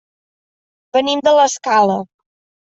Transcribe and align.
Venim 0.97 1.21
de 1.27 1.35
l'Escala. 1.41 1.99